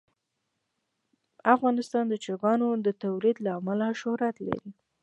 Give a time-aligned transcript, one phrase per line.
[1.55, 4.69] افغانستان د چرګانو د تولید له امله شهرت لري.